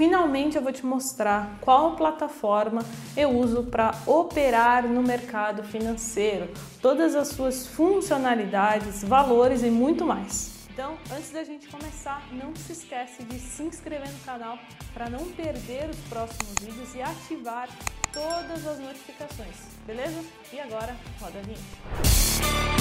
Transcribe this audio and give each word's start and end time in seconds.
finalmente 0.00 0.56
eu 0.56 0.62
vou 0.62 0.72
te 0.72 0.86
mostrar 0.86 1.58
qual 1.60 1.94
plataforma 1.94 2.80
eu 3.14 3.28
uso 3.36 3.64
para 3.64 3.94
operar 4.06 4.88
no 4.88 5.02
mercado 5.02 5.62
financeiro, 5.62 6.48
todas 6.80 7.14
as 7.14 7.28
suas 7.28 7.66
funcionalidades, 7.66 9.04
valores 9.04 9.62
e 9.62 9.68
muito 9.68 10.06
mais. 10.06 10.52
Então, 10.72 10.96
antes 11.14 11.30
da 11.32 11.44
gente 11.44 11.68
começar, 11.68 12.26
não 12.32 12.56
se 12.56 12.72
esquece 12.72 13.22
de 13.24 13.38
se 13.38 13.62
inscrever 13.62 14.10
no 14.10 14.20
canal 14.20 14.58
para 14.94 15.10
não 15.10 15.26
perder 15.32 15.90
os 15.90 15.98
próximos 16.08 16.54
vídeos 16.62 16.94
e 16.94 17.02
ativar 17.02 17.68
todas 18.10 18.66
as 18.66 18.78
notificações, 18.78 19.56
beleza? 19.86 20.24
E 20.50 20.60
agora, 20.60 20.96
roda 21.20 21.40
a 21.40 21.42
vinheta. 21.42 22.79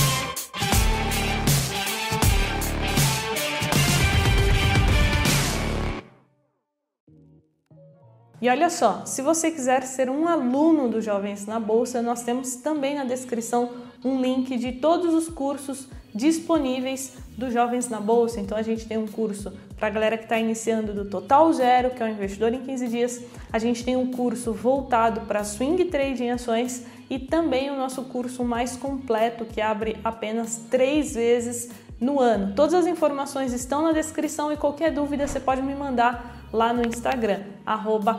E 8.41 8.49
olha 8.49 8.69
só, 8.69 9.05
se 9.05 9.21
você 9.21 9.51
quiser 9.51 9.83
ser 9.83 10.09
um 10.09 10.27
aluno 10.27 10.87
do 10.87 11.01
Jovens 11.01 11.45
na 11.45 11.59
Bolsa, 11.59 12.01
nós 12.01 12.23
temos 12.23 12.55
também 12.55 12.95
na 12.95 13.03
descrição 13.03 13.69
um 14.03 14.21
link 14.21 14.57
de 14.57 14.71
todos 14.73 15.13
os 15.13 15.27
cursos 15.27 15.89
disponíveis 16.15 17.17
do 17.37 17.51
Jovens 17.51 17.89
na 17.89 17.99
Bolsa. 17.99 18.39
Então 18.39 18.57
a 18.57 18.61
gente 18.61 18.85
tem 18.85 18.97
um 18.97 19.07
curso 19.07 19.51
para 19.77 19.87
a 19.87 19.91
galera 19.91 20.17
que 20.17 20.23
está 20.23 20.39
iniciando 20.39 20.93
do 20.93 21.05
Total 21.05 21.51
Zero, 21.51 21.89
que 21.91 22.01
é 22.01 22.05
o 22.05 22.09
investidor 22.09 22.53
em 22.53 22.61
15 22.61 22.87
dias. 22.87 23.21
A 23.51 23.59
gente 23.59 23.83
tem 23.83 23.97
um 23.97 24.11
curso 24.11 24.53
voltado 24.53 25.21
para 25.21 25.43
swing 25.43 25.85
trade 25.85 26.23
em 26.23 26.31
ações 26.31 26.85
e 27.09 27.19
também 27.19 27.69
o 27.69 27.75
nosso 27.75 28.03
curso 28.03 28.43
mais 28.45 28.77
completo 28.77 29.43
que 29.43 29.59
abre 29.59 29.97
apenas 30.03 30.61
três 30.69 31.13
vezes 31.13 31.69
no 31.99 32.19
ano. 32.19 32.53
Todas 32.55 32.73
as 32.73 32.87
informações 32.87 33.51
estão 33.51 33.81
na 33.81 33.91
descrição 33.91 34.51
e 34.51 34.55
qualquer 34.57 34.93
dúvida 34.93 35.27
você 35.27 35.39
pode 35.39 35.61
me 35.61 35.75
mandar 35.75 36.38
lá 36.51 36.73
no 36.73 36.87
Instagram, 36.87 37.41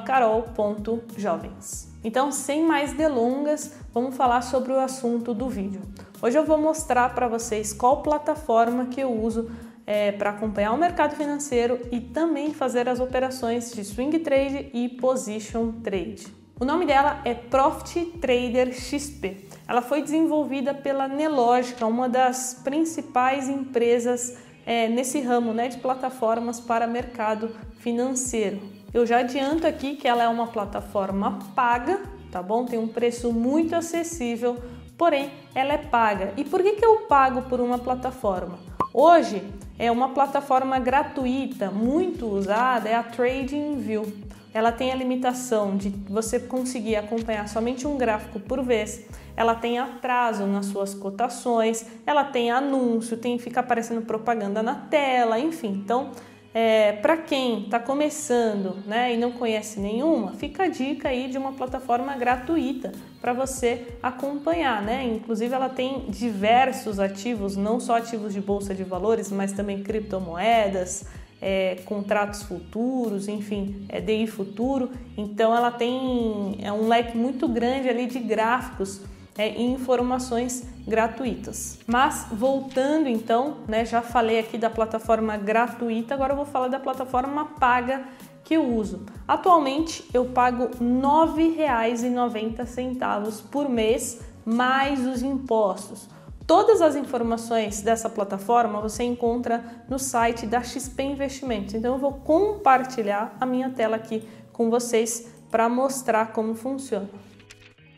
carol.jovens. 0.06 1.90
Então, 2.02 2.32
sem 2.32 2.64
mais 2.64 2.92
delongas, 2.94 3.74
vamos 3.92 4.16
falar 4.16 4.42
sobre 4.42 4.72
o 4.72 4.78
assunto 4.78 5.34
do 5.34 5.48
vídeo. 5.48 5.82
Hoje 6.22 6.38
eu 6.38 6.44
vou 6.44 6.58
mostrar 6.58 7.14
para 7.14 7.28
vocês 7.28 7.72
qual 7.72 8.02
plataforma 8.02 8.86
que 8.86 9.00
eu 9.00 9.12
uso 9.12 9.50
é, 9.86 10.12
para 10.12 10.30
acompanhar 10.30 10.72
o 10.72 10.78
mercado 10.78 11.16
financeiro 11.16 11.80
e 11.90 12.00
também 12.00 12.54
fazer 12.54 12.88
as 12.88 13.00
operações 13.00 13.72
de 13.72 13.84
swing 13.84 14.18
trade 14.20 14.70
e 14.72 14.88
position 14.88 15.72
trade. 15.82 16.26
O 16.60 16.64
nome 16.64 16.84
dela 16.84 17.22
é 17.24 17.32
Profit 17.34 18.18
Trader 18.18 18.72
XP. 18.72 19.48
Ela 19.66 19.80
foi 19.80 20.02
desenvolvida 20.02 20.74
pela 20.74 21.08
Nelogica, 21.08 21.86
uma 21.86 22.08
das 22.08 22.60
principais 22.62 23.48
empresas 23.48 24.36
é, 24.66 24.88
nesse 24.88 25.20
ramo 25.20 25.52
né, 25.52 25.68
de 25.68 25.78
plataformas 25.78 26.60
para 26.60 26.86
mercado 26.86 27.54
financeiro. 27.78 28.60
Eu 28.92 29.06
já 29.06 29.18
adianto 29.18 29.66
aqui 29.66 29.96
que 29.96 30.08
ela 30.08 30.22
é 30.24 30.28
uma 30.28 30.48
plataforma 30.48 31.38
paga, 31.54 32.00
tá 32.30 32.42
bom? 32.42 32.64
Tem 32.64 32.78
um 32.78 32.88
preço 32.88 33.32
muito 33.32 33.74
acessível, 33.74 34.56
porém 34.98 35.30
ela 35.54 35.74
é 35.74 35.78
paga. 35.78 36.32
E 36.36 36.44
por 36.44 36.62
que, 36.62 36.72
que 36.72 36.84
eu 36.84 37.02
pago 37.08 37.42
por 37.42 37.60
uma 37.60 37.78
plataforma? 37.78 38.58
Hoje 38.92 39.42
é 39.78 39.90
uma 39.90 40.08
plataforma 40.08 40.78
gratuita, 40.78 41.70
muito 41.70 42.26
usada, 42.26 42.88
é 42.88 42.94
a 42.94 43.02
TradingView. 43.02 44.29
Ela 44.52 44.72
tem 44.72 44.90
a 44.92 44.94
limitação 44.94 45.76
de 45.76 45.90
você 46.08 46.40
conseguir 46.40 46.96
acompanhar 46.96 47.48
somente 47.48 47.86
um 47.86 47.96
gráfico 47.96 48.40
por 48.40 48.62
vez 48.62 49.06
ela 49.40 49.54
tem 49.54 49.78
atraso 49.78 50.44
nas 50.44 50.66
suas 50.66 50.92
cotações, 50.92 51.86
ela 52.06 52.24
tem 52.24 52.50
anúncio, 52.50 53.16
tem 53.16 53.38
fica 53.38 53.60
aparecendo 53.60 54.02
propaganda 54.02 54.62
na 54.62 54.74
tela, 54.74 55.38
enfim. 55.38 55.68
Então, 55.68 56.10
é, 56.52 56.92
para 56.92 57.16
quem 57.16 57.62
está 57.62 57.78
começando 57.78 58.76
né, 58.86 59.14
e 59.14 59.16
não 59.16 59.32
conhece 59.32 59.80
nenhuma, 59.80 60.34
fica 60.34 60.64
a 60.64 60.68
dica 60.68 61.08
aí 61.08 61.28
de 61.28 61.38
uma 61.38 61.52
plataforma 61.52 62.14
gratuita 62.16 62.92
para 63.18 63.32
você 63.32 63.86
acompanhar. 64.02 64.82
Né? 64.82 65.04
Inclusive, 65.04 65.54
ela 65.54 65.70
tem 65.70 66.06
diversos 66.10 67.00
ativos, 67.00 67.56
não 67.56 67.80
só 67.80 67.96
ativos 67.96 68.34
de 68.34 68.42
bolsa 68.42 68.74
de 68.74 68.84
valores, 68.84 69.32
mas 69.32 69.52
também 69.52 69.82
criptomoedas. 69.82 71.06
É, 71.42 71.76
contratos 71.86 72.42
futuros, 72.42 73.26
enfim, 73.26 73.86
é 73.88 74.00
DI 74.00 74.26
futuro. 74.26 74.90
Então, 75.16 75.56
ela 75.56 75.70
tem 75.70 76.58
é 76.60 76.70
um 76.70 76.86
leque 76.86 77.16
muito 77.16 77.48
grande 77.48 77.88
ali 77.88 78.06
de 78.06 78.18
gráficos 78.18 79.00
é, 79.40 79.60
informações 79.60 80.64
gratuitas. 80.86 81.80
Mas 81.86 82.26
voltando 82.30 83.08
então, 83.08 83.56
né, 83.66 83.86
já 83.86 84.02
falei 84.02 84.38
aqui 84.38 84.58
da 84.58 84.68
plataforma 84.68 85.38
gratuita, 85.38 86.12
agora 86.14 86.32
eu 86.32 86.36
vou 86.36 86.44
falar 86.44 86.68
da 86.68 86.78
plataforma 86.78 87.46
paga 87.58 88.04
que 88.44 88.52
eu 88.54 88.74
uso. 88.74 89.06
Atualmente 89.26 90.04
eu 90.12 90.26
pago 90.26 90.64
R$ 90.64 90.84
9,90 90.84 93.42
por 93.50 93.66
mês 93.68 94.20
mais 94.44 95.06
os 95.06 95.22
impostos. 95.22 96.06
Todas 96.50 96.82
as 96.82 96.96
informações 96.96 97.80
dessa 97.80 98.10
plataforma 98.10 98.80
você 98.80 99.04
encontra 99.04 99.62
no 99.88 100.00
site 100.00 100.46
da 100.46 100.60
XP 100.60 101.00
Investimentos. 101.00 101.74
Então 101.74 101.94
eu 101.94 102.00
vou 102.00 102.14
compartilhar 102.14 103.36
a 103.40 103.46
minha 103.46 103.70
tela 103.70 103.94
aqui 103.94 104.28
com 104.52 104.68
vocês 104.68 105.28
para 105.48 105.68
mostrar 105.68 106.32
como 106.32 106.56
funciona. 106.56 107.08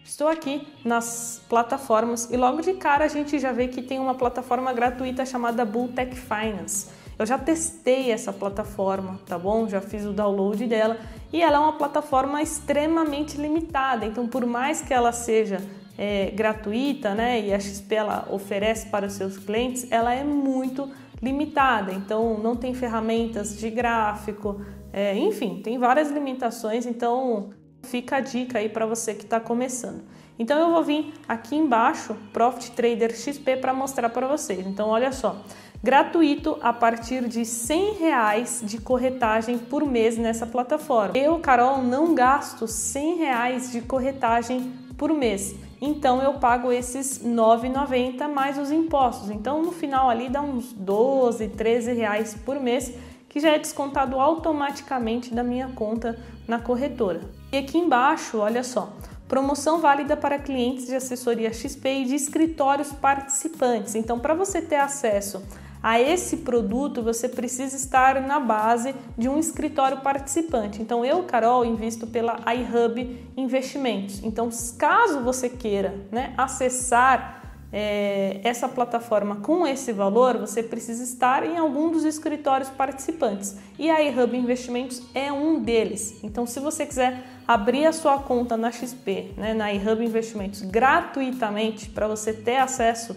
Estou 0.05 0.29
aqui 0.29 0.69
nas 0.85 1.41
plataformas 1.49 2.31
e 2.31 2.37
logo 2.37 2.61
de 2.61 2.75
cara 2.75 3.07
a 3.07 3.09
gente 3.09 3.39
já 3.39 3.53
vê 3.53 3.69
que 3.69 3.81
tem 3.81 3.99
uma 3.99 4.17
plataforma 4.17 4.71
gratuita 4.75 5.25
chamada 5.25 5.65
Bulltech 5.65 6.15
Finance. 6.15 6.89
Eu 7.19 7.25
já 7.25 7.39
testei 7.39 8.13
essa 8.13 8.35
plataforma, 8.35 9.19
tá 9.27 9.39
bom? 9.39 9.67
Já 9.67 9.81
fiz 9.81 10.05
o 10.05 10.13
download 10.13 10.67
dela 10.67 10.99
e 11.33 11.41
ela 11.41 11.57
é 11.57 11.59
uma 11.59 11.79
plataforma 11.79 12.43
extremamente 12.43 13.39
limitada. 13.39 14.05
Então, 14.05 14.29
por 14.29 14.45
mais 14.45 14.83
que 14.83 14.93
ela 14.93 15.11
seja 15.11 15.59
é, 15.97 16.31
gratuita, 16.31 17.15
né, 17.15 17.41
e 17.41 17.53
a 17.53 17.61
XP 17.61 17.95
ela 17.95 18.29
oferece 18.31 18.89
para 18.89 19.07
os 19.07 19.13
seus 19.13 19.37
clientes, 19.37 19.87
ela 19.91 20.13
é 20.13 20.25
muito 20.25 20.91
limitada. 21.21 21.93
Então, 21.93 22.39
não 22.39 22.57
tem 22.57 22.75
ferramentas 22.75 23.57
de 23.59 23.71
gráfico, 23.71 24.61
é, 24.93 25.17
enfim, 25.17 25.61
tem 25.63 25.79
várias 25.79 26.11
limitações. 26.11 26.87
Então, 26.87 27.51
Fica 27.83 28.17
a 28.17 28.21
dica 28.21 28.59
aí 28.59 28.69
para 28.69 28.87
você 28.87 29.13
que 29.13 29.25
está 29.25 29.41
começando. 29.41 30.03
Então 30.39 30.59
eu 30.59 30.71
vou 30.73 30.83
vir 30.83 31.13
aqui 31.29 31.57
embaixo, 31.57 32.17
Profit 32.33 32.71
Trader 32.73 33.15
XP, 33.15 33.57
para 33.57 33.75
mostrar 33.75 34.09
para 34.09 34.27
vocês. 34.27 34.67
Então 34.67 34.89
olha 34.89 35.13
só, 35.13 35.37
gratuito 35.83 36.57
a 36.63 36.73
partir 36.73 37.29
de 37.29 37.45
100 37.45 37.95
reais 37.95 38.63
de 38.65 38.79
corretagem 38.79 39.59
por 39.59 39.85
mês 39.85 40.17
nessa 40.17 40.47
plataforma. 40.47 41.17
Eu, 41.17 41.39
Carol, 41.39 41.83
não 41.83 42.15
gasto 42.15 42.67
100 42.67 43.17
reais 43.17 43.73
de 43.73 43.81
corretagem 43.83 44.73
por 44.97 45.13
mês. 45.13 45.55
Então 45.85 46.23
eu 46.23 46.35
pago 46.35 46.71
esses 46.71 47.19
R$ 47.19 47.29
9,90 47.29 48.29
mais 48.29 48.57
os 48.57 48.71
impostos. 48.71 49.31
Então 49.31 49.61
no 49.61 49.73
final 49.73 50.09
ali 50.09 50.29
dá 50.29 50.41
uns 50.41 50.73
12, 50.73 51.49
13 51.49 51.93
reais 51.93 52.37
por 52.45 52.61
mês 52.61 52.95
que 53.29 53.41
já 53.41 53.49
é 53.49 53.59
descontado 53.59 54.21
automaticamente 54.21 55.35
da 55.35 55.43
minha 55.43 55.71
conta 55.71 56.17
na 56.47 56.61
corretora. 56.61 57.23
E 57.51 57.59
aqui 57.59 57.79
embaixo, 57.79 58.39
olha 58.39 58.63
só, 58.63 58.93
promoção 59.27 59.81
válida 59.81 60.17
para 60.17 60.39
clientes 60.39 60.87
de 60.87 60.95
assessoria 60.95 61.53
XP 61.53 61.89
e 61.89 62.05
de 62.05 62.15
escritórios 62.15 62.93
participantes. 62.93 63.97
Então, 63.97 64.21
para 64.21 64.35
você 64.35 64.63
ter 64.63 64.77
acesso 64.77 65.43
a 65.83 66.01
esse 66.01 66.39
produto, 66.39 67.03
você 67.03 67.29
precisa 67.29 67.77
estar 67.77 68.21
na 68.21 68.39
base 68.39 68.95
de 69.19 69.29
um 69.29 69.39
escritório 69.39 70.01
participante. 70.01 70.81
Então, 70.81 71.05
eu, 71.05 71.25
Carol, 71.25 71.65
invisto 71.65 72.07
pela 72.07 72.39
iHub 72.55 73.19
Investimentos. 73.37 74.23
Então, 74.23 74.49
caso 74.79 75.21
você 75.21 75.49
queira 75.49 75.95
né, 76.13 76.35
acessar 76.37 77.43
é, 77.73 78.41
essa 78.45 78.69
plataforma 78.69 79.37
com 79.37 79.67
esse 79.67 79.93
valor, 79.93 80.37
você 80.37 80.63
precisa 80.63 81.03
estar 81.03 81.45
em 81.45 81.57
algum 81.57 81.91
dos 81.91 82.05
escritórios 82.05 82.69
participantes. 82.69 83.57
E 83.79 83.91
a 83.91 84.01
iHub 84.03 84.37
Investimentos 84.37 85.03
é 85.15 85.33
um 85.33 85.61
deles. 85.61 86.23
Então, 86.23 86.47
se 86.47 86.61
você 86.61 86.85
quiser 86.85 87.25
abrir 87.49 87.87
a 87.87 87.93
sua 87.93 88.19
conta 88.19 88.57
na 88.57 88.71
XP, 88.71 89.33
né, 89.37 89.55
na 89.55 89.73
iHub 89.73 90.05
Investimentos, 90.05 90.61
gratuitamente, 90.63 91.89
para 91.89 92.07
você 92.07 92.33
ter 92.33 92.57
acesso 92.57 93.17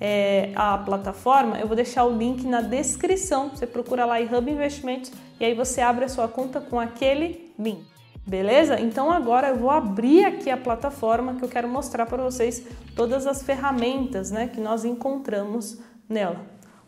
é, 0.00 0.52
à 0.54 0.76
plataforma, 0.78 1.58
eu 1.58 1.66
vou 1.66 1.76
deixar 1.76 2.04
o 2.04 2.16
link 2.16 2.46
na 2.46 2.60
descrição. 2.60 3.50
Você 3.50 3.66
procura 3.66 4.04
lá 4.04 4.20
iHub 4.20 4.50
Investimentos 4.50 5.12
e 5.38 5.44
aí 5.44 5.54
você 5.54 5.80
abre 5.80 6.04
a 6.04 6.08
sua 6.08 6.28
conta 6.28 6.60
com 6.60 6.78
aquele 6.78 7.52
link. 7.58 7.84
Beleza? 8.26 8.80
Então 8.80 9.10
agora 9.10 9.48
eu 9.48 9.56
vou 9.56 9.70
abrir 9.70 10.24
aqui 10.24 10.50
a 10.50 10.56
plataforma 10.56 11.34
que 11.34 11.44
eu 11.44 11.48
quero 11.48 11.68
mostrar 11.68 12.06
para 12.06 12.22
vocês 12.22 12.66
todas 12.96 13.26
as 13.26 13.42
ferramentas 13.42 14.30
né, 14.30 14.48
que 14.48 14.60
nós 14.60 14.84
encontramos 14.84 15.78
nela. 16.08 16.40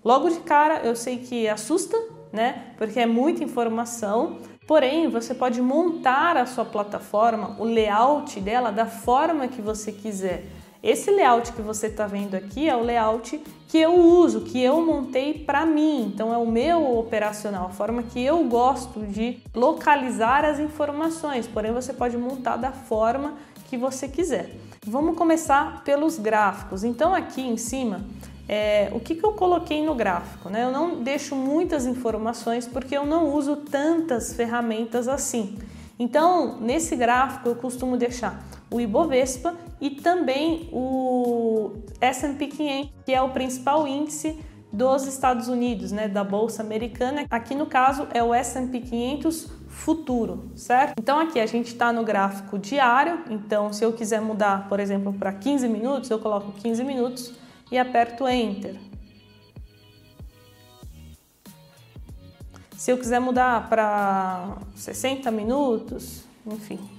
Logo 0.02 0.30
de 0.30 0.40
cara 0.40 0.80
eu 0.82 0.96
sei 0.96 1.18
que 1.18 1.46
assusta, 1.46 1.96
né? 2.32 2.72
Porque 2.78 3.00
é 3.00 3.06
muita 3.06 3.44
informação, 3.44 4.38
porém 4.66 5.10
você 5.10 5.34
pode 5.34 5.60
montar 5.60 6.36
a 6.36 6.46
sua 6.46 6.64
plataforma, 6.64 7.56
o 7.58 7.64
layout 7.64 8.40
dela 8.40 8.70
da 8.70 8.86
forma 8.86 9.48
que 9.48 9.60
você 9.60 9.92
quiser. 9.92 10.44
Esse 10.82 11.11
layout 11.11 11.52
que 11.52 11.62
você 11.62 11.88
está 11.88 12.06
vendo 12.06 12.34
aqui 12.34 12.69
é 12.69 12.76
o 12.76 12.82
layout 12.82 13.43
que 13.69 13.78
eu 13.78 13.94
uso, 13.94 14.43
que 14.43 14.62
eu 14.62 14.81
montei 14.81 15.34
para 15.34 15.67
mim. 15.67 16.11
Então 16.14 16.32
é 16.32 16.38
o 16.38 16.46
meu 16.46 16.99
operacional, 16.99 17.67
a 17.67 17.70
forma 17.70 18.02
que 18.02 18.23
eu 18.23 18.44
gosto 18.44 19.00
de 19.00 19.38
localizar 19.55 20.44
as 20.44 20.58
informações. 20.58 21.46
Porém, 21.46 21.73
você 21.73 21.93
pode 21.93 22.17
montar 22.17 22.56
da 22.56 22.73
forma 22.73 23.34
que 23.69 23.76
você 23.76 24.06
quiser. 24.06 24.50
Vamos 24.87 25.17
começar 25.17 25.82
pelos 25.84 26.19
gráficos. 26.19 26.84
Então 26.84 27.14
aqui 27.14 27.43
em 27.43 27.56
cima 27.56 28.05
é, 28.49 28.88
o 28.93 29.00
que, 29.00 29.17
que 29.17 29.25
eu 29.25 29.32
coloquei 29.32 29.84
no 29.84 29.94
gráfico? 29.94 30.49
Né? 30.49 30.62
Eu 30.62 30.70
não 30.70 31.02
deixo 31.02 31.34
muitas 31.34 31.87
informações 31.87 32.67
porque 32.67 32.96
eu 32.96 33.05
não 33.05 33.34
uso 33.34 33.56
tantas 33.56 34.32
ferramentas 34.32 35.08
assim. 35.08 35.58
Então, 35.99 36.58
nesse 36.61 36.94
gráfico, 36.94 37.49
eu 37.49 37.56
costumo 37.56 37.96
deixar 37.96 38.44
o 38.70 38.81
Ibovespa 38.81 39.55
e 39.81 39.90
também 39.90 40.69
o 40.73 41.73
S&P 42.00 42.46
500, 42.46 42.90
que 43.05 43.12
é 43.12 43.20
o 43.20 43.31
principal 43.31 43.87
índice 43.87 44.38
dos 44.73 45.06
Estados 45.06 45.49
Unidos, 45.49 45.93
né, 45.93 46.08
da 46.08 46.25
bolsa 46.25 46.62
americana. 46.62 47.25
Aqui 47.31 47.55
no 47.55 47.67
caso 47.67 48.06
é 48.12 48.23
o 48.23 48.34
S&P 48.34 48.81
500 48.81 49.50
futuro, 49.69 50.50
certo? 50.56 50.94
Então 50.99 51.19
aqui 51.19 51.38
a 51.38 51.46
gente 51.46 51.69
está 51.69 51.93
no 51.93 52.02
gráfico 52.02 52.58
diário. 52.58 53.23
Então, 53.31 53.73
se 53.73 53.84
eu 53.84 53.93
quiser 53.93 54.20
mudar, 54.20 54.69
por 54.69 54.81
exemplo, 54.81 55.12
para 55.12 55.32
15 55.32 55.69
minutos, 55.69 56.11
eu 56.11 56.19
coloco 56.19 56.52
15 56.52 56.82
minutos 56.82 57.34
e 57.70 57.78
aperto 57.78 58.26
Enter. 58.26 58.76
Se 62.76 62.90
eu 62.90 62.99
quiser 62.99 63.20
mudar 63.20 63.69
para 63.69 64.58
60 64.75 65.31
minutos, 65.31 66.25
enfim. 66.46 66.95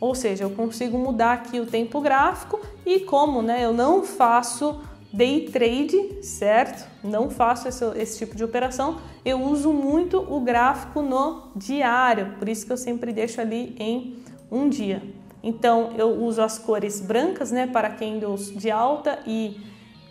Ou 0.00 0.14
seja, 0.14 0.44
eu 0.44 0.50
consigo 0.50 0.96
mudar 0.96 1.32
aqui 1.32 1.58
o 1.58 1.66
tempo 1.66 2.00
gráfico 2.00 2.60
e 2.86 3.00
como 3.00 3.42
né, 3.42 3.64
eu 3.64 3.72
não 3.72 4.04
faço 4.04 4.80
day 5.12 5.48
trade, 5.50 6.22
certo? 6.22 6.88
Não 7.02 7.30
faço 7.30 7.68
esse, 7.68 7.84
esse, 7.96 8.18
tipo 8.18 8.36
de 8.36 8.44
operação, 8.44 8.98
eu 9.24 9.42
uso 9.42 9.72
muito 9.72 10.18
o 10.18 10.40
gráfico 10.40 11.02
no 11.02 11.50
diário, 11.56 12.34
por 12.38 12.48
isso 12.48 12.66
que 12.66 12.72
eu 12.72 12.76
sempre 12.76 13.12
deixo 13.12 13.40
ali 13.40 13.74
em 13.78 14.16
um 14.50 14.68
dia. 14.68 15.02
Então 15.42 15.92
eu 15.96 16.10
uso 16.10 16.42
as 16.42 16.58
cores 16.58 17.00
brancas, 17.00 17.50
né, 17.50 17.66
para 17.66 17.90
candles 17.90 18.50
de 18.54 18.70
alta 18.70 19.18
e 19.26 19.60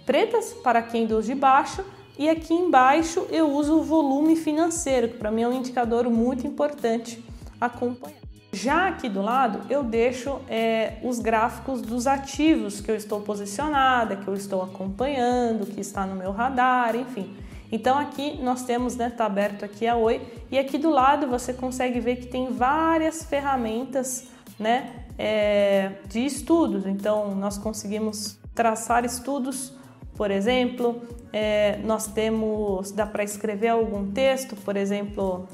pretas 0.06 0.54
para 0.54 0.82
candles 0.82 1.26
de 1.26 1.36
baixa. 1.36 1.84
E 2.18 2.28
aqui 2.30 2.54
embaixo 2.54 3.28
eu 3.30 3.52
uso 3.52 3.78
o 3.78 3.84
volume 3.84 4.36
financeiro, 4.36 5.10
que 5.10 5.18
para 5.18 5.30
mim 5.30 5.44
é 5.44 5.48
um 5.48 5.54
indicador 5.54 6.10
muito 6.10 6.48
importante 6.48 7.24
acompanhar. 7.62 8.27
Já 8.58 8.88
aqui 8.88 9.08
do 9.08 9.22
lado 9.22 9.62
eu 9.70 9.84
deixo 9.84 10.40
é, 10.50 10.94
os 11.04 11.20
gráficos 11.20 11.80
dos 11.80 12.08
ativos 12.08 12.82
que 12.82 12.90
eu 12.90 12.96
estou 12.96 13.22
posicionada, 13.22 14.16
que 14.16 14.28
eu 14.28 14.34
estou 14.34 14.64
acompanhando, 14.64 15.68
que 15.68 15.80
está 15.80 16.08
no 16.08 16.16
meu 16.16 16.32
radar, 16.32 16.96
enfim. 16.96 17.36
Então 17.72 18.00
aqui 18.00 18.40
nós 18.42 18.64
temos, 18.64 18.96
né, 18.96 19.12
tá 19.16 19.26
aberto 19.28 19.64
aqui 19.64 19.86
a 19.86 19.96
Oi, 19.96 20.22
e 20.50 20.58
aqui 20.58 20.80
do 20.80 20.90
lado 20.90 21.28
você 21.28 21.54
consegue 21.54 22.00
ver 22.00 22.16
que 22.16 22.26
tem 22.26 22.52
várias 22.52 23.24
ferramentas, 23.24 24.28
né, 24.60 25.06
é, 25.20 25.92
de 26.08 26.26
estudos. 26.26 26.88
Então, 26.88 27.36
nós 27.36 27.60
conseguimos 27.60 28.40
traçar 28.56 29.06
estudos, 29.06 29.72
por 30.16 30.32
exemplo, 30.32 31.00
é, 31.32 31.78
nós 31.84 32.08
temos, 32.08 32.92
dá 32.92 33.06
para 33.06 33.24
escrever 33.24 33.68
algum 33.68 34.12
texto, 34.12 34.56
por 34.56 34.76
exemplo, 34.76 35.48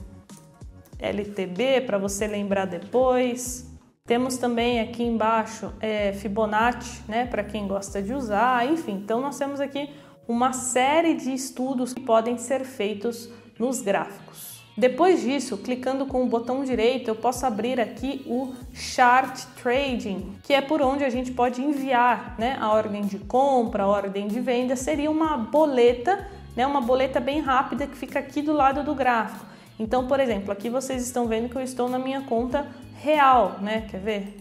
LTB, 1.04 1.82
para 1.82 1.98
você 1.98 2.26
lembrar 2.28 2.66
depois. 2.66 3.70
Temos 4.06 4.38
também 4.38 4.82
aqui 4.82 5.04
embaixo 5.04 5.72
é, 5.80 6.14
Fibonacci, 6.14 7.04
né, 7.08 7.26
para 7.26 7.44
quem 7.44 7.68
gosta 7.68 8.02
de 8.02 8.14
usar, 8.14 8.68
enfim. 8.70 8.96
Então, 9.04 9.22
nós 9.22 9.38
temos 9.38 9.62
aqui 9.62 9.90
uma 10.28 10.54
série 10.54 11.16
de 11.16 11.34
estudos 11.34 11.94
que 11.94 12.02
podem 12.02 12.38
ser 12.38 12.64
feitos 12.66 13.30
nos 13.60 13.82
gráficos. 13.82 14.64
Depois 14.76 15.22
disso, 15.22 15.58
clicando 15.60 16.08
com 16.08 16.24
o 16.24 16.26
botão 16.26 16.64
direito, 16.64 17.08
eu 17.08 17.16
posso 17.16 17.46
abrir 17.46 17.80
aqui 17.80 18.24
o 18.26 18.54
Chart 18.74 19.40
Trading, 19.62 20.36
que 20.42 20.52
é 20.52 20.62
por 20.62 20.82
onde 20.82 21.04
a 21.04 21.10
gente 21.10 21.32
pode 21.32 21.62
enviar 21.62 22.36
né, 22.40 22.58
a 22.60 22.72
ordem 22.72 23.04
de 23.04 23.20
compra, 23.20 23.84
a 23.84 23.88
ordem 23.88 24.28
de 24.28 24.40
venda. 24.40 24.76
Seria 24.76 25.12
uma 25.12 25.38
boleta, 25.38 26.28
né, 26.56 26.66
uma 26.66 26.82
boleta 26.82 27.20
bem 27.20 27.40
rápida 27.40 27.86
que 27.86 27.96
fica 27.96 28.18
aqui 28.18 28.42
do 28.42 28.52
lado 28.52 28.84
do 28.84 28.96
gráfico. 28.96 29.53
Então, 29.80 30.08
por 30.08 30.20
exemplo, 30.20 30.52
aqui 30.52 30.70
vocês 30.70 31.04
estão 31.04 31.28
vendo 31.28 31.50
que 31.50 31.56
eu 31.56 31.62
estou 31.62 31.90
na 31.90 32.00
minha 32.00 32.22
conta 32.22 32.68
real, 32.96 33.58
né? 33.62 33.88
Quer 33.90 34.00
ver? 34.00 34.38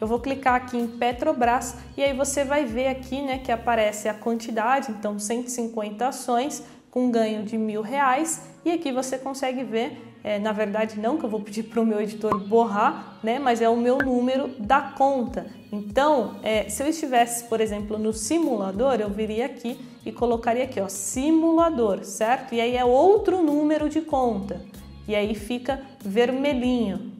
Eu 0.00 0.06
vou 0.06 0.20
clicar 0.20 0.54
aqui 0.54 0.76
em 0.76 0.86
Petrobras 0.86 1.76
e 1.96 2.02
aí 2.02 2.12
você 2.12 2.44
vai 2.44 2.66
ver 2.66 2.88
aqui, 2.88 3.22
né, 3.22 3.38
que 3.38 3.50
aparece 3.50 4.08
a 4.08 4.14
quantidade, 4.14 4.90
então 4.90 5.18
150 5.18 6.06
ações 6.06 6.62
com 6.90 7.10
ganho 7.10 7.44
de 7.44 7.56
mil 7.56 7.80
reais 7.80 8.42
e 8.62 8.70
aqui 8.70 8.92
você 8.92 9.16
consegue 9.16 9.64
ver, 9.64 10.16
é, 10.22 10.38
na 10.38 10.52
verdade 10.52 11.00
não 11.00 11.16
que 11.16 11.24
eu 11.24 11.30
vou 11.30 11.40
pedir 11.40 11.62
para 11.62 11.80
o 11.80 11.86
meu 11.86 11.98
editor 11.98 12.38
borrar, 12.46 13.18
né, 13.22 13.38
mas 13.38 13.62
é 13.62 13.70
o 13.70 13.76
meu 13.76 13.96
número 13.96 14.48
da 14.58 14.82
conta. 14.82 15.46
Então, 15.72 16.36
é, 16.42 16.68
se 16.68 16.82
eu 16.82 16.88
estivesse, 16.88 17.44
por 17.44 17.62
exemplo, 17.62 17.96
no 17.96 18.12
simulador, 18.12 18.96
eu 19.00 19.08
viria 19.08 19.46
aqui 19.46 19.80
e 20.06 20.12
colocaria 20.12 20.64
aqui, 20.64 20.80
ó, 20.80 20.88
simulador, 20.88 22.04
certo? 22.04 22.54
E 22.54 22.60
aí 22.60 22.76
é 22.76 22.84
outro 22.84 23.42
número 23.42 23.88
de 23.88 24.00
conta. 24.00 24.60
E 25.06 25.14
aí 25.14 25.34
fica 25.34 25.82
vermelhinho. 26.02 27.12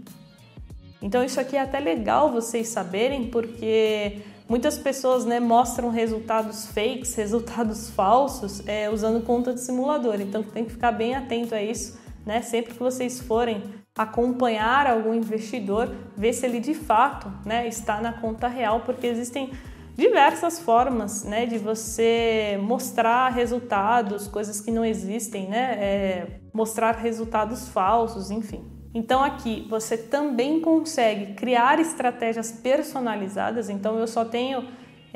Então 1.03 1.23
isso 1.23 1.39
aqui 1.39 1.57
é 1.57 1.61
até 1.61 1.79
legal 1.79 2.33
vocês 2.33 2.69
saberem, 2.69 3.27
porque 3.27 4.23
Muitas 4.49 4.79
pessoas 4.79 5.25
né, 5.25 5.41
mostram 5.41 5.91
resultados 5.91 6.67
fakes, 6.67 7.15
resultados 7.17 7.91
falsos, 7.91 8.67
é, 8.67 8.89
usando 8.89 9.25
conta 9.25 9.53
de 9.53 9.61
simulador. 9.61 10.21
Então 10.21 10.43
tem 10.43 10.65
que 10.65 10.71
ficar 10.71 10.93
bem 10.93 11.17
atento 11.17 11.55
a 11.55 11.61
isso. 11.61 11.99
Né? 12.25 12.43
Sempre 12.43 12.75
que 12.75 12.79
vocês 12.79 13.21
forem 13.21 13.63
acompanhar 13.97 14.87
algum 14.87 15.15
investidor, 15.15 15.93
ver 16.17 16.33
se 16.33 16.47
ele 16.47 16.61
de 16.61 16.75
fato 16.75 17.33
né, 17.45 17.67
está 17.67 18.01
na 18.01 18.13
conta 18.13 18.47
real, 18.47 18.81
porque 18.81 19.07
existem 19.07 19.51
diversas 19.97 20.59
formas 20.61 21.25
né, 21.25 21.47
de 21.47 21.59
você 21.59 22.59
mostrar 22.63 23.31
resultados, 23.31 24.29
coisas 24.29 24.61
que 24.61 24.71
não 24.71 24.85
existem, 24.85 25.49
né, 25.49 25.79
é, 25.81 26.41
mostrar 26.53 26.93
resultados 26.93 27.69
falsos, 27.69 28.31
enfim. 28.31 28.65
Então 28.95 29.23
aqui 29.23 29.67
você 29.69 29.97
também 29.97 30.61
consegue 30.61 31.35
criar 31.35 31.79
estratégias 31.79 32.51
personalizadas. 32.51 33.69
Então 33.69 33.99
eu 33.99 34.07
só 34.07 34.25
tenho 34.25 34.67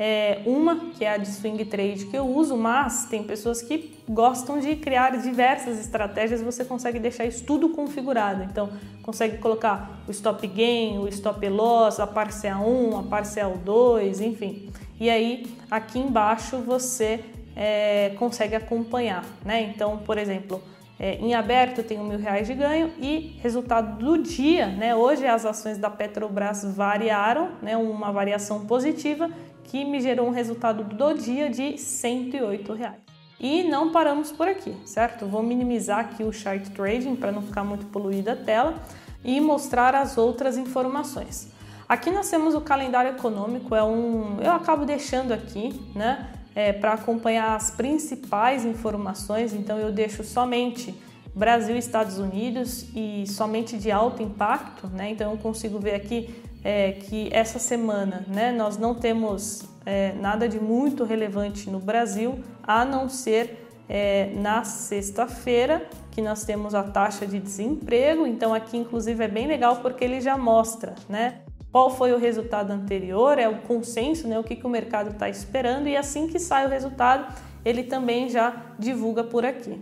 é, 0.03 0.41
uma 0.47 0.77
que 0.97 1.05
é 1.05 1.11
a 1.11 1.17
de 1.17 1.27
swing 1.27 1.63
trade 1.63 2.07
que 2.07 2.17
eu 2.17 2.27
uso, 2.27 2.57
mas 2.57 3.05
tem 3.05 3.21
pessoas 3.21 3.61
que 3.61 3.93
gostam 4.09 4.59
de 4.59 4.75
criar 4.75 5.15
diversas 5.21 5.79
estratégias. 5.79 6.41
Você 6.41 6.65
consegue 6.65 6.97
deixar 6.97 7.23
isso 7.25 7.43
tudo 7.43 7.69
configurado. 7.69 8.41
Então 8.41 8.71
consegue 9.03 9.37
colocar 9.37 10.01
o 10.07 10.11
stop 10.11 10.47
gain, 10.47 10.97
o 10.97 11.07
stop 11.07 11.47
loss, 11.47 11.99
a 11.99 12.07
parcial 12.07 12.67
1, 12.67 12.97
a 12.97 13.03
parcial 13.03 13.55
2, 13.63 14.21
enfim. 14.21 14.71
E 14.99 15.07
aí 15.07 15.45
aqui 15.69 15.99
embaixo 15.99 16.57
você 16.57 17.23
é, 17.55 18.15
consegue 18.17 18.55
acompanhar, 18.55 19.23
né? 19.45 19.61
Então, 19.61 19.99
por 19.99 20.17
exemplo, 20.17 20.63
é, 20.99 21.17
em 21.17 21.35
aberto 21.35 21.83
tenho 21.83 22.03
mil 22.03 22.17
reais 22.17 22.47
de 22.47 22.55
ganho 22.55 22.91
e 22.99 23.37
resultado 23.39 23.99
do 24.03 24.17
dia, 24.17 24.65
né? 24.65 24.95
Hoje 24.95 25.27
as 25.27 25.45
ações 25.45 25.77
da 25.77 25.91
Petrobras 25.91 26.63
variaram, 26.75 27.51
né? 27.61 27.77
Uma 27.77 28.11
variação 28.11 28.65
positiva 28.65 29.29
que 29.63 29.85
me 29.85 30.01
gerou 30.01 30.27
um 30.27 30.31
resultado 30.31 30.83
do 30.83 31.13
dia 31.13 31.49
de 31.49 31.77
108 31.77 32.73
reais. 32.73 32.99
E 33.39 33.63
não 33.63 33.91
paramos 33.91 34.31
por 34.31 34.47
aqui, 34.47 34.75
certo? 34.85 35.25
Vou 35.25 35.41
minimizar 35.41 35.99
aqui 35.99 36.23
o 36.23 36.31
chart 36.31 36.67
trading 36.69 37.15
para 37.15 37.31
não 37.31 37.41
ficar 37.41 37.63
muito 37.63 37.85
poluída 37.87 38.33
a 38.33 38.35
tela 38.35 38.75
e 39.23 39.39
mostrar 39.39 39.95
as 39.95 40.17
outras 40.17 40.57
informações. 40.57 41.47
Aqui 41.89 42.11
nós 42.11 42.29
temos 42.29 42.53
o 42.53 42.61
calendário 42.61 43.11
econômico, 43.11 43.75
é 43.75 43.83
um, 43.83 44.39
eu 44.39 44.51
acabo 44.51 44.85
deixando 44.85 45.33
aqui, 45.33 45.73
né? 45.95 46.31
é, 46.55 46.73
para 46.73 46.93
acompanhar 46.93 47.55
as 47.55 47.71
principais 47.71 48.65
informações, 48.65 49.53
então 49.53 49.77
eu 49.77 49.91
deixo 49.91 50.23
somente 50.23 50.93
Brasil 51.33 51.77
Estados 51.77 52.17
Unidos 52.17 52.87
e 52.93 53.25
somente 53.25 53.77
de 53.77 53.89
alto 53.89 54.21
impacto, 54.21 54.87
né? 54.87 55.11
Então 55.11 55.31
eu 55.31 55.37
consigo 55.37 55.79
ver 55.79 55.95
aqui 55.95 56.29
é, 56.63 56.93
que 56.93 57.29
essa 57.31 57.59
semana 57.59 58.25
né, 58.27 58.51
nós 58.51 58.77
não 58.77 58.93
temos 58.95 59.63
é, 59.85 60.13
nada 60.13 60.47
de 60.47 60.59
muito 60.59 61.03
relevante 61.03 61.69
no 61.69 61.79
Brasil, 61.79 62.39
a 62.63 62.85
não 62.85 63.09
ser 63.09 63.67
é, 63.89 64.31
na 64.35 64.63
sexta-feira, 64.63 65.87
que 66.11 66.21
nós 66.21 66.43
temos 66.43 66.75
a 66.75 66.83
taxa 66.83 67.25
de 67.25 67.39
desemprego. 67.39 68.25
Então 68.27 68.53
aqui 68.53 68.77
inclusive 68.77 69.23
é 69.23 69.27
bem 69.27 69.47
legal 69.47 69.77
porque 69.77 70.03
ele 70.03 70.21
já 70.21 70.37
mostra, 70.37 70.95
né? 71.09 71.41
qual 71.71 71.89
foi 71.89 72.11
o 72.11 72.17
resultado 72.17 72.71
anterior, 72.71 73.39
é 73.39 73.47
o 73.47 73.59
consenso, 73.61 74.27
né, 74.27 74.37
o 74.37 74.43
que, 74.43 74.57
que 74.57 74.67
o 74.67 74.69
mercado 74.69 75.11
está 75.11 75.29
esperando, 75.29 75.87
e 75.87 75.95
assim 75.95 76.27
que 76.27 76.37
sai 76.37 76.65
o 76.65 76.69
resultado, 76.69 77.33
ele 77.63 77.83
também 77.83 78.29
já 78.29 78.73
divulga 78.77 79.23
por 79.23 79.45
aqui. 79.45 79.79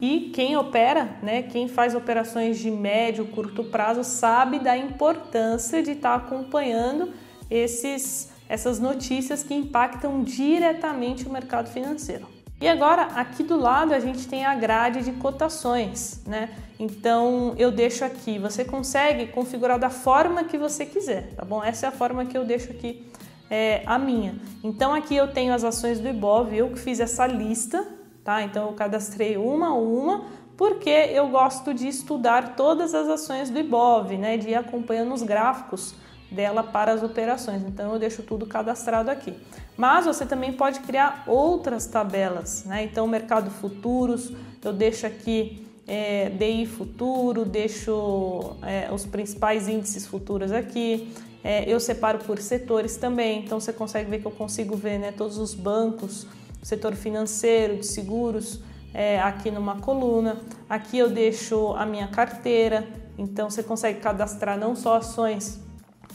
E 0.00 0.30
quem 0.34 0.56
opera, 0.56 1.16
né, 1.22 1.42
quem 1.42 1.68
faz 1.68 1.94
operações 1.94 2.58
de 2.58 2.70
médio, 2.70 3.26
curto 3.26 3.64
prazo, 3.64 4.02
sabe 4.02 4.58
da 4.58 4.76
importância 4.76 5.82
de 5.82 5.92
estar 5.92 6.18
tá 6.18 6.24
acompanhando 6.24 7.12
esses, 7.50 8.30
essas 8.48 8.80
notícias 8.80 9.42
que 9.42 9.52
impactam 9.52 10.22
diretamente 10.22 11.26
o 11.26 11.32
mercado 11.32 11.68
financeiro. 11.68 12.26
E 12.60 12.68
agora, 12.68 13.04
aqui 13.14 13.42
do 13.42 13.58
lado, 13.58 13.94
a 13.94 14.00
gente 14.00 14.28
tem 14.28 14.44
a 14.44 14.54
grade 14.54 15.02
de 15.02 15.12
cotações, 15.12 16.22
né? 16.26 16.50
Então, 16.78 17.54
eu 17.56 17.70
deixo 17.70 18.04
aqui, 18.04 18.38
você 18.38 18.64
consegue 18.64 19.28
configurar 19.28 19.78
da 19.78 19.88
forma 19.88 20.44
que 20.44 20.58
você 20.58 20.84
quiser, 20.84 21.34
tá 21.34 21.44
bom? 21.44 21.64
Essa 21.64 21.86
é 21.86 21.88
a 21.88 21.92
forma 21.92 22.26
que 22.26 22.36
eu 22.36 22.44
deixo 22.44 22.70
aqui 22.70 23.06
é, 23.50 23.82
a 23.86 23.98
minha. 23.98 24.34
Então, 24.62 24.94
aqui 24.94 25.16
eu 25.16 25.28
tenho 25.28 25.54
as 25.54 25.64
ações 25.64 26.00
do 26.00 26.08
Ibov, 26.08 26.54
eu 26.54 26.68
que 26.68 26.78
fiz 26.78 27.00
essa 27.00 27.26
lista, 27.26 27.82
tá? 28.30 28.42
Então, 28.42 28.68
eu 28.68 28.72
cadastrei 28.74 29.36
uma 29.36 29.68
a 29.68 29.74
uma, 29.74 30.24
porque 30.56 30.88
eu 30.88 31.28
gosto 31.28 31.74
de 31.74 31.88
estudar 31.88 32.54
todas 32.54 32.94
as 32.94 33.08
ações 33.08 33.50
do 33.50 33.58
Ibov, 33.58 34.16
né? 34.16 34.36
De 34.36 34.50
ir 34.50 34.54
acompanhando 34.54 35.12
os 35.12 35.22
gráficos 35.22 35.94
dela 36.30 36.62
para 36.62 36.92
as 36.92 37.02
operações. 37.02 37.62
Então 37.62 37.92
eu 37.92 37.98
deixo 37.98 38.22
tudo 38.22 38.46
cadastrado 38.46 39.10
aqui. 39.10 39.34
Mas 39.76 40.04
você 40.04 40.24
também 40.24 40.52
pode 40.52 40.80
criar 40.80 41.24
outras 41.26 41.86
tabelas, 41.86 42.64
né? 42.66 42.84
Então 42.84 43.06
mercado 43.06 43.50
futuros, 43.50 44.32
eu 44.62 44.72
deixo 44.72 45.06
aqui 45.06 45.66
é, 45.88 46.28
DI 46.28 46.66
futuro, 46.66 47.44
deixo 47.44 48.54
é, 48.62 48.92
os 48.92 49.04
principais 49.06 49.66
índices 49.66 50.06
futuros 50.06 50.52
aqui. 50.52 51.12
É, 51.42 51.64
eu 51.66 51.80
separo 51.80 52.18
por 52.18 52.38
setores 52.38 52.96
também, 52.96 53.40
então 53.40 53.58
você 53.58 53.72
consegue 53.72 54.10
ver 54.10 54.20
que 54.20 54.26
eu 54.26 54.30
consigo 54.30 54.76
ver 54.76 54.98
né, 54.98 55.10
todos 55.10 55.38
os 55.38 55.54
bancos, 55.54 56.26
setor 56.62 56.94
financeiro, 56.94 57.76
de 57.76 57.86
seguros, 57.86 58.60
é, 58.92 59.20
aqui 59.20 59.50
numa 59.50 59.76
coluna. 59.76 60.38
Aqui 60.68 60.98
eu 60.98 61.10
deixo 61.10 61.74
a 61.74 61.86
minha 61.86 62.08
carteira, 62.08 62.86
então 63.16 63.48
você 63.48 63.62
consegue 63.62 64.00
cadastrar 64.00 64.58
não 64.58 64.74
só 64.74 64.96
ações 64.96 65.60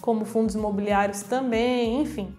como 0.02 0.26
fundos 0.26 0.56
imobiliários 0.56 1.24
também, 1.24 2.02
enfim. 2.02 2.36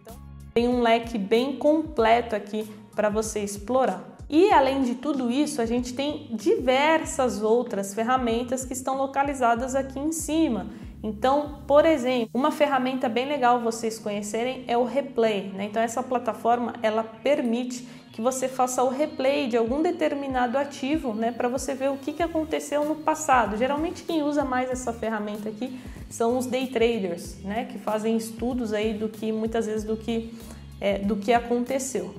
Tem 0.55 0.69
um 0.69 0.81
leque 0.81 1.19
bem 1.19 1.57
completo 1.57 2.35
aqui 2.35 2.71
para 2.95 3.09
você 3.09 3.41
explorar. 3.41 4.17
E 4.29 4.51
além 4.51 4.83
de 4.83 4.97
tudo 4.97 5.31
isso, 5.31 5.63
a 5.63 5.67
gente 5.67 5.95
tem 5.95 6.29
diversas 6.33 7.43
outras 7.43 7.95
ferramentas 7.95 8.65
que 8.65 8.73
estão 8.73 8.97
localizadas 8.97 9.75
aqui 9.75 9.99
em 9.99 10.11
cima. 10.11 10.67
Então, 11.03 11.61
por 11.67 11.85
exemplo, 11.85 12.31
uma 12.33 12.51
ferramenta 12.51 13.09
bem 13.09 13.27
legal 13.27 13.61
vocês 13.61 13.99
conhecerem 13.99 14.65
é 14.67 14.77
o 14.77 14.85
Replay. 14.85 15.53
Né? 15.55 15.65
Então, 15.65 15.83
essa 15.83 16.03
plataforma 16.03 16.75
ela 16.83 17.05
permite 17.05 17.87
que 18.17 18.23
você 18.23 18.49
faça 18.49 18.83
o 18.83 18.89
replay 18.89 19.47
de 19.47 19.59
algum 19.59 19.83
determinado 19.83 20.57
ativo, 20.57 21.13
né, 21.13 21.31
para 21.31 21.49
você 21.49 21.75
ver 21.75 21.91
o 21.91 21.99
que, 21.99 22.15
que 22.15 22.23
aconteceu 22.23 22.83
no 22.83 22.95
passado. 22.95 23.59
Geralmente 23.59 24.05
quem 24.05 24.23
usa 24.23 24.43
mais 24.43 24.71
essa 24.71 24.91
ferramenta 24.91 25.51
aqui 25.51 25.79
são 26.09 26.39
os 26.39 26.47
day 26.47 26.69
traders, 26.69 27.37
né, 27.45 27.67
que 27.67 27.79
fazem 27.79 28.17
estudos 28.17 28.73
aí 28.73 28.95
do 28.95 29.07
que 29.11 29.31
muitas 29.31 29.67
vezes 29.67 29.85
do 29.85 29.99
que 29.99 30.33
é, 30.81 30.99
do 30.99 31.17
que 31.17 31.31
aconteceu. 31.31 32.15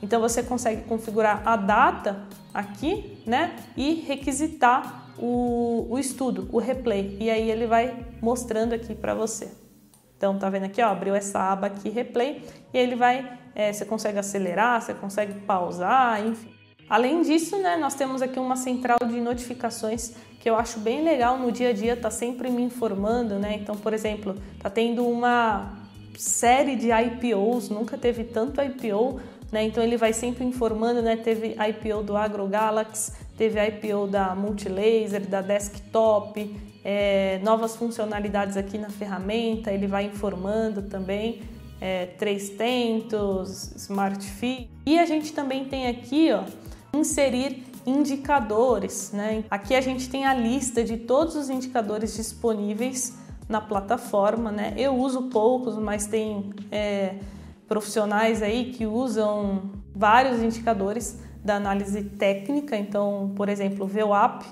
Então 0.00 0.20
você 0.20 0.40
consegue 0.40 0.82
configurar 0.82 1.42
a 1.44 1.56
data 1.56 2.22
aqui, 2.54 3.18
né, 3.26 3.56
e 3.76 3.94
requisitar 4.06 5.01
o, 5.22 5.86
o 5.88 5.98
estudo, 6.00 6.48
o 6.50 6.58
replay, 6.58 7.16
e 7.20 7.30
aí 7.30 7.48
ele 7.48 7.66
vai 7.66 7.96
mostrando 8.20 8.72
aqui 8.72 8.92
para 8.92 9.14
você. 9.14 9.48
Então 10.16 10.36
tá 10.36 10.50
vendo 10.50 10.64
aqui, 10.64 10.82
ó, 10.82 10.88
abriu 10.88 11.14
essa 11.14 11.38
aba 11.52 11.68
aqui 11.68 11.88
replay 11.88 12.42
e 12.74 12.78
ele 12.78 12.96
vai 12.96 13.38
é, 13.54 13.72
você 13.72 13.84
consegue 13.84 14.18
acelerar, 14.18 14.80
você 14.80 14.94
consegue 14.94 15.34
pausar, 15.40 16.26
enfim. 16.26 16.52
Além 16.88 17.22
disso, 17.22 17.56
né, 17.58 17.76
nós 17.76 17.94
temos 17.94 18.20
aqui 18.20 18.38
uma 18.38 18.56
central 18.56 18.98
de 19.06 19.20
notificações 19.20 20.14
que 20.40 20.50
eu 20.50 20.56
acho 20.56 20.80
bem 20.80 21.04
legal 21.04 21.38
no 21.38 21.52
dia 21.52 21.70
a 21.70 21.72
dia, 21.72 21.96
tá 21.96 22.10
sempre 22.10 22.50
me 22.50 22.62
informando, 22.62 23.38
né? 23.38 23.54
Então, 23.54 23.76
por 23.76 23.94
exemplo, 23.94 24.34
tá 24.60 24.68
tendo 24.68 25.06
uma 25.06 25.72
série 26.18 26.74
de 26.74 26.88
IPOs, 26.90 27.68
nunca 27.68 27.96
teve 27.96 28.24
tanto 28.24 28.60
IPO, 28.60 29.20
né? 29.52 29.64
Então 29.64 29.84
ele 29.84 29.98
vai 29.98 30.14
sempre 30.14 30.44
informando, 30.44 31.02
né? 31.02 31.14
Teve 31.14 31.54
IPO 31.54 32.02
do 32.02 32.16
AgroGalaxy, 32.16 33.12
teve 33.36 33.62
IPO 33.62 34.06
da 34.06 34.34
Multilaser, 34.34 35.28
da 35.28 35.42
Desktop, 35.42 36.56
é, 36.82 37.38
novas 37.44 37.76
funcionalidades 37.76 38.56
aqui 38.56 38.78
na 38.78 38.88
ferramenta, 38.88 39.70
ele 39.70 39.86
vai 39.86 40.06
informando 40.06 40.82
também 40.82 41.42
é, 41.80 42.06
três 42.06 42.48
tentos, 42.50 43.74
Smart 43.76 44.24
Fit. 44.24 44.70
E 44.86 44.98
a 44.98 45.04
gente 45.04 45.32
também 45.32 45.66
tem 45.66 45.86
aqui, 45.86 46.30
ó, 46.32 46.44
inserir 46.96 47.64
indicadores, 47.84 49.12
né? 49.12 49.44
Aqui 49.50 49.74
a 49.74 49.80
gente 49.80 50.08
tem 50.08 50.24
a 50.24 50.32
lista 50.32 50.82
de 50.82 50.96
todos 50.96 51.36
os 51.36 51.50
indicadores 51.50 52.16
disponíveis 52.16 53.16
na 53.48 53.60
plataforma, 53.60 54.50
né? 54.50 54.72
Eu 54.76 54.94
uso 54.94 55.22
poucos, 55.22 55.76
mas 55.76 56.06
tem 56.06 56.54
é, 56.70 57.16
profissionais 57.72 58.42
aí 58.42 58.66
que 58.66 58.84
usam 58.84 59.70
vários 59.96 60.42
indicadores 60.42 61.18
da 61.42 61.56
análise 61.56 62.02
técnica. 62.02 62.76
Então, 62.76 63.32
por 63.34 63.48
exemplo, 63.48 63.86
o 63.86 63.88
VWAP, 63.88 64.44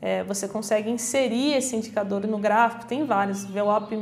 é, 0.00 0.22
você 0.22 0.46
consegue 0.46 0.88
inserir 0.88 1.54
esse 1.54 1.74
indicador 1.74 2.24
no 2.24 2.38
gráfico. 2.38 2.86
Tem 2.86 3.04
vários, 3.04 3.44
VWAP 3.44 3.98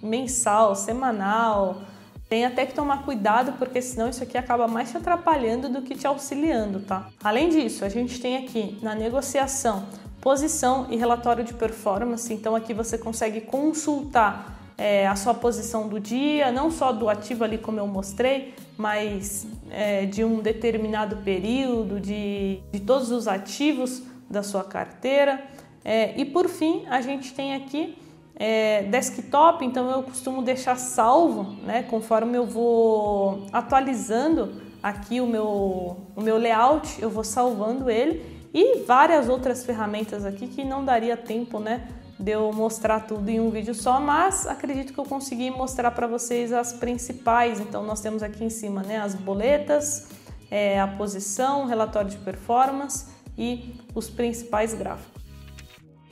mensal, 0.00 0.76
semanal, 0.76 1.82
tem 2.28 2.44
até 2.44 2.64
que 2.64 2.72
tomar 2.72 3.04
cuidado 3.04 3.54
porque 3.58 3.82
senão 3.82 4.08
isso 4.08 4.22
aqui 4.22 4.38
acaba 4.38 4.68
mais 4.68 4.92
te 4.92 4.96
atrapalhando 4.96 5.68
do 5.68 5.82
que 5.82 5.96
te 5.96 6.06
auxiliando, 6.06 6.80
tá? 6.80 7.08
Além 7.22 7.48
disso, 7.48 7.84
a 7.84 7.88
gente 7.88 8.20
tem 8.20 8.36
aqui 8.36 8.78
na 8.80 8.94
negociação 8.94 9.86
posição 10.20 10.86
e 10.88 10.96
relatório 10.96 11.44
de 11.44 11.52
performance. 11.52 12.32
Então 12.32 12.54
aqui 12.54 12.72
você 12.72 12.96
consegue 12.96 13.42
consultar 13.42 14.53
é, 14.76 15.06
a 15.06 15.16
sua 15.16 15.34
posição 15.34 15.88
do 15.88 16.00
dia, 16.00 16.50
não 16.50 16.70
só 16.70 16.92
do 16.92 17.08
ativo 17.08 17.44
ali 17.44 17.58
como 17.58 17.78
eu 17.78 17.86
mostrei, 17.86 18.54
mas 18.76 19.46
é, 19.70 20.04
de 20.06 20.24
um 20.24 20.40
determinado 20.40 21.18
período, 21.18 22.00
de, 22.00 22.60
de 22.72 22.80
todos 22.80 23.10
os 23.10 23.28
ativos 23.28 24.02
da 24.28 24.42
sua 24.42 24.64
carteira. 24.64 25.42
É, 25.84 26.18
e 26.18 26.24
por 26.24 26.48
fim, 26.48 26.84
a 26.88 27.00
gente 27.00 27.32
tem 27.34 27.54
aqui 27.54 27.96
é, 28.36 28.82
desktop, 28.84 29.64
então 29.64 29.90
eu 29.90 30.02
costumo 30.02 30.42
deixar 30.42 30.76
salvo, 30.76 31.56
né? 31.62 31.84
Conforme 31.84 32.36
eu 32.36 32.46
vou 32.46 33.46
atualizando 33.52 34.60
aqui 34.82 35.20
o 35.20 35.26
meu, 35.26 35.96
o 36.16 36.20
meu 36.20 36.36
layout, 36.36 37.00
eu 37.00 37.08
vou 37.08 37.22
salvando 37.22 37.88
ele 37.88 38.34
e 38.52 38.80
várias 38.84 39.28
outras 39.28 39.64
ferramentas 39.64 40.24
aqui 40.24 40.46
que 40.46 40.64
não 40.64 40.84
daria 40.84 41.16
tempo, 41.16 41.58
né? 41.58 41.88
De 42.18 42.30
eu 42.32 42.52
mostrar 42.52 43.00
tudo 43.00 43.28
em 43.28 43.40
um 43.40 43.50
vídeo 43.50 43.74
só, 43.74 44.00
mas 44.00 44.46
acredito 44.46 44.92
que 44.92 44.98
eu 44.98 45.04
consegui 45.04 45.50
mostrar 45.50 45.90
para 45.90 46.06
vocês 46.06 46.52
as 46.52 46.72
principais. 46.72 47.60
Então, 47.60 47.82
nós 47.84 48.00
temos 48.00 48.22
aqui 48.22 48.44
em 48.44 48.50
cima 48.50 48.82
né, 48.82 48.98
as 48.98 49.14
boletas, 49.14 50.08
é, 50.50 50.80
a 50.80 50.86
posição, 50.86 51.66
relatório 51.66 52.10
de 52.10 52.18
performance 52.18 53.06
e 53.36 53.74
os 53.94 54.08
principais 54.08 54.74
gráficos. 54.74 55.14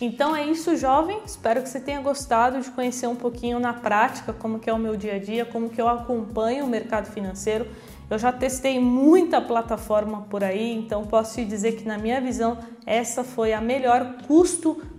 Então 0.05 0.35
é 0.35 0.45
isso, 0.45 0.77
jovem. 0.77 1.21
Espero 1.25 1.63
que 1.63 1.69
você 1.69 1.79
tenha 1.79 2.01
gostado 2.01 2.61
de 2.61 2.69
conhecer 2.73 3.07
um 3.07 3.15
pouquinho 3.15 3.61
na 3.61 3.73
prática 3.73 4.33
como 4.33 4.59
que 4.59 4.69
é 4.69 4.73
o 4.73 4.79
meu 4.79 4.97
dia 4.97 5.15
a 5.15 5.19
dia, 5.21 5.45
como 5.45 5.71
que 5.71 5.81
eu 5.81 5.89
acompanho 5.89 6.65
o 6.65 6.69
mercado 6.69 7.07
financeiro. 7.07 7.69
Eu 8.11 8.19
já 8.19 8.33
testei 8.33 8.81
muita 8.81 9.41
plataforma 9.41 10.23
por 10.23 10.43
aí, 10.43 10.75
então 10.75 11.07
posso 11.07 11.37
te 11.37 11.45
dizer 11.45 11.77
que 11.77 11.87
na 11.87 11.97
minha 11.97 12.21
visão 12.21 12.59
essa 12.85 13.23
foi 13.23 13.53
a 13.53 13.61
melhor 13.61 14.17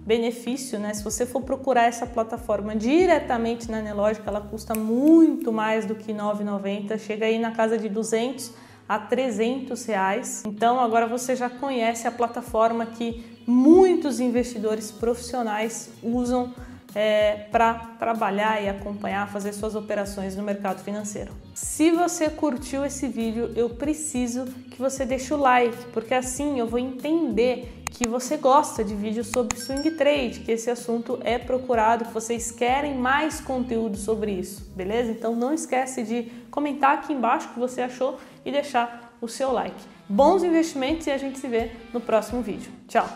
custo-benefício, 0.03 0.79
né? 0.79 0.93
Se 0.93 1.03
você 1.03 1.25
for 1.25 1.41
procurar 1.41 1.85
essa 1.85 2.05
plataforma 2.05 2.75
diretamente 2.75 3.71
na 3.71 3.81
Nelogica, 3.81 4.29
ela 4.29 4.41
custa 4.41 4.75
muito 4.75 5.51
mais 5.51 5.85
do 5.85 5.95
que 5.95 6.11
R$ 6.11 6.19
9,90, 6.19 6.99
chega 6.99 7.25
aí 7.25 7.39
na 7.39 7.51
casa 7.51 7.77
de 7.77 7.89
200 7.89 8.51
a 8.87 8.99
300 8.99 9.85
reais. 9.85 10.43
Então 10.45 10.79
agora 10.79 11.07
você 11.07 11.35
já 11.35 11.49
conhece 11.49 12.07
a 12.07 12.11
plataforma 12.11 12.85
que 12.85 13.41
muitos 13.47 14.19
investidores 14.19 14.91
profissionais 14.91 15.89
usam 16.03 16.53
é, 16.93 17.47
para 17.51 17.73
trabalhar 17.97 18.61
e 18.61 18.69
acompanhar, 18.69 19.27
fazer 19.27 19.53
suas 19.53 19.73
operações 19.73 20.35
no 20.35 20.43
mercado 20.43 20.83
financeiro. 20.83 21.31
Se 21.55 21.91
você 21.91 22.29
curtiu 22.29 22.85
esse 22.85 23.07
vídeo, 23.07 23.51
eu 23.55 23.69
preciso 23.69 24.45
que 24.69 24.77
você 24.77 25.05
deixe 25.05 25.33
o 25.33 25.37
like, 25.37 25.85
porque 25.91 26.13
assim 26.13 26.59
eu 26.59 26.67
vou 26.67 26.77
entender 26.77 27.82
que 27.93 28.07
você 28.07 28.37
gosta 28.37 28.83
de 28.83 28.95
vídeos 28.95 29.27
sobre 29.27 29.59
swing 29.59 29.91
trade, 29.91 30.39
que 30.39 30.51
esse 30.51 30.69
assunto 30.69 31.19
é 31.23 31.37
procurado, 31.37 32.05
que 32.05 32.13
vocês 32.13 32.51
querem 32.51 32.95
mais 32.97 33.39
conteúdo 33.39 33.97
sobre 33.97 34.31
isso, 34.31 34.65
beleza? 34.75 35.11
Então 35.11 35.35
não 35.35 35.53
esquece 35.53 36.03
de 36.03 36.31
comentar 36.49 36.95
aqui 36.95 37.13
embaixo 37.13 37.49
o 37.49 37.53
que 37.53 37.59
você 37.59 37.81
achou 37.81 38.17
e 38.43 38.51
deixar 38.51 39.15
o 39.21 39.27
seu 39.27 39.51
like. 39.51 39.81
Bons 40.09 40.43
investimentos 40.43 41.07
e 41.07 41.11
a 41.11 41.17
gente 41.17 41.39
se 41.39 41.47
vê 41.47 41.71
no 41.93 42.01
próximo 42.01 42.41
vídeo. 42.41 42.71
Tchau! 42.87 43.07